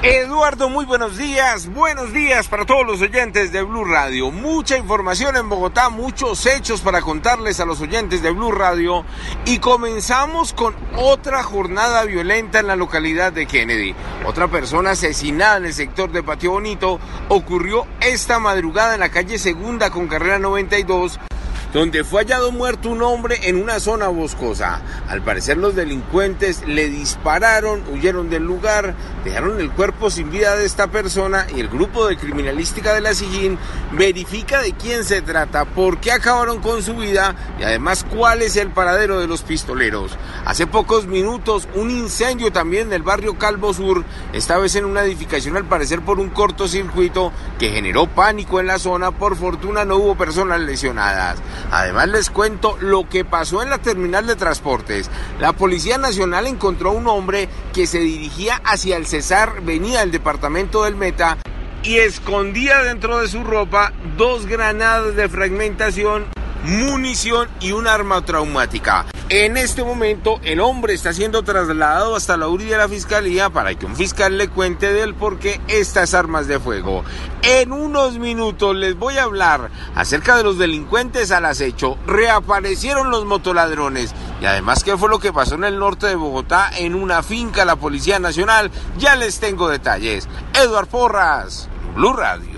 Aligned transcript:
Eduardo, 0.00 0.68
muy 0.68 0.84
buenos 0.84 1.16
días. 1.16 1.66
Buenos 1.66 2.12
días 2.12 2.46
para 2.46 2.64
todos 2.64 2.86
los 2.86 3.00
oyentes 3.00 3.50
de 3.50 3.64
Blue 3.64 3.84
Radio. 3.84 4.30
Mucha 4.30 4.78
información 4.78 5.34
en 5.34 5.48
Bogotá, 5.48 5.88
muchos 5.88 6.46
hechos 6.46 6.82
para 6.82 7.02
contarles 7.02 7.58
a 7.58 7.64
los 7.64 7.80
oyentes 7.80 8.22
de 8.22 8.30
Blue 8.30 8.52
Radio. 8.52 9.04
Y 9.44 9.58
comenzamos 9.58 10.52
con 10.52 10.76
otra 10.94 11.42
jornada 11.42 12.04
violenta 12.04 12.60
en 12.60 12.68
la 12.68 12.76
localidad 12.76 13.32
de 13.32 13.46
Kennedy. 13.46 13.92
Otra 14.24 14.46
persona 14.46 14.92
asesinada 14.92 15.56
en 15.56 15.64
el 15.64 15.74
sector 15.74 16.12
de 16.12 16.22
Patio 16.22 16.52
Bonito 16.52 17.00
ocurrió 17.28 17.84
esta 17.98 18.38
madrugada 18.38 18.94
en 18.94 19.00
la 19.00 19.08
calle 19.08 19.36
Segunda 19.36 19.90
con 19.90 20.06
carrera 20.06 20.38
92 20.38 21.18
donde 21.72 22.04
fue 22.04 22.22
hallado 22.22 22.52
muerto 22.52 22.90
un 22.90 23.02
hombre 23.02 23.38
en 23.44 23.56
una 23.56 23.80
zona 23.80 24.08
boscosa. 24.08 24.80
Al 25.08 25.22
parecer 25.22 25.58
los 25.58 25.74
delincuentes 25.74 26.66
le 26.66 26.88
dispararon, 26.88 27.82
huyeron 27.92 28.30
del 28.30 28.44
lugar, 28.44 28.94
dejaron 29.24 29.60
el 29.60 29.70
cuerpo 29.70 30.10
sin 30.10 30.30
vida 30.30 30.56
de 30.56 30.64
esta 30.64 30.86
persona 30.88 31.46
y 31.54 31.60
el 31.60 31.68
grupo 31.68 32.06
de 32.06 32.16
criminalística 32.16 32.94
de 32.94 33.00
la 33.00 33.14
Sijín 33.14 33.58
verifica 33.92 34.60
de 34.62 34.72
quién 34.72 35.04
se 35.04 35.22
trata, 35.22 35.64
por 35.64 35.98
qué 35.98 36.12
acabaron 36.12 36.60
con 36.60 36.82
su 36.82 36.94
vida 36.96 37.34
y 37.58 37.62
además 37.62 38.04
cuál 38.04 38.42
es 38.42 38.56
el 38.56 38.70
paradero 38.70 39.20
de 39.20 39.26
los 39.26 39.42
pistoleros. 39.42 40.12
Hace 40.44 40.66
pocos 40.66 41.06
minutos 41.06 41.68
un 41.74 41.90
incendio 41.90 42.50
también 42.52 42.88
en 42.88 42.92
el 42.94 43.02
barrio 43.02 43.38
Calvo 43.38 43.74
Sur, 43.74 44.04
esta 44.32 44.58
vez 44.58 44.74
en 44.76 44.84
una 44.84 45.02
edificación 45.02 45.56
al 45.56 45.64
parecer 45.64 46.00
por 46.00 46.18
un 46.18 46.30
cortocircuito 46.30 47.32
que 47.58 47.70
generó 47.70 48.06
pánico 48.06 48.60
en 48.60 48.66
la 48.66 48.78
zona, 48.78 49.10
por 49.10 49.36
fortuna 49.36 49.84
no 49.84 49.96
hubo 49.96 50.16
personas 50.16 50.60
lesionadas. 50.60 51.38
Además 51.70 52.08
les 52.08 52.30
cuento 52.30 52.76
lo 52.80 53.08
que 53.08 53.24
pasó 53.24 53.62
en 53.62 53.70
la 53.70 53.78
terminal 53.78 54.26
de 54.26 54.36
transportes. 54.36 55.10
La 55.40 55.52
Policía 55.52 55.98
Nacional 55.98 56.46
encontró 56.46 56.90
a 56.90 56.94
un 56.94 57.06
hombre 57.06 57.48
que 57.72 57.86
se 57.86 57.98
dirigía 57.98 58.60
hacia 58.64 58.96
el 58.96 59.06
Cesar, 59.06 59.62
venía 59.62 60.00
del 60.00 60.10
departamento 60.10 60.84
del 60.84 60.96
Meta 60.96 61.38
y 61.82 61.98
escondía 61.98 62.82
dentro 62.82 63.20
de 63.20 63.28
su 63.28 63.44
ropa 63.44 63.92
dos 64.16 64.46
granadas 64.46 65.14
de 65.14 65.28
fragmentación, 65.28 66.26
munición 66.64 67.48
y 67.60 67.72
un 67.72 67.86
arma 67.86 68.24
traumática. 68.24 69.06
En 69.30 69.58
este 69.58 69.84
momento 69.84 70.40
el 70.42 70.58
hombre 70.58 70.94
está 70.94 71.12
siendo 71.12 71.42
trasladado 71.42 72.16
hasta 72.16 72.38
la 72.38 72.48
URI 72.48 72.64
de 72.64 72.78
la 72.78 72.88
fiscalía 72.88 73.50
para 73.50 73.74
que 73.74 73.84
un 73.84 73.94
fiscal 73.94 74.38
le 74.38 74.48
cuente 74.48 74.90
del 74.90 75.14
por 75.14 75.38
qué 75.38 75.60
estas 75.68 76.14
armas 76.14 76.46
de 76.46 76.58
fuego. 76.58 77.04
En 77.42 77.72
unos 77.72 78.18
minutos 78.18 78.74
les 78.74 78.96
voy 78.96 79.18
a 79.18 79.24
hablar 79.24 79.70
acerca 79.94 80.34
de 80.34 80.44
los 80.44 80.56
delincuentes 80.56 81.30
al 81.30 81.44
acecho. 81.44 81.98
Reaparecieron 82.06 83.10
los 83.10 83.26
motoladrones 83.26 84.14
y 84.40 84.46
además 84.46 84.82
qué 84.82 84.96
fue 84.96 85.10
lo 85.10 85.18
que 85.18 85.30
pasó 85.30 85.56
en 85.56 85.64
el 85.64 85.78
norte 85.78 86.06
de 86.06 86.14
Bogotá 86.14 86.70
en 86.78 86.94
una 86.94 87.22
finca 87.22 87.66
la 87.66 87.76
Policía 87.76 88.18
Nacional. 88.18 88.70
Ya 88.96 89.14
les 89.14 89.40
tengo 89.40 89.68
detalles. 89.68 90.26
Eduard 90.54 90.88
Porras, 90.88 91.68
Blue 91.94 92.14
Radio. 92.14 92.57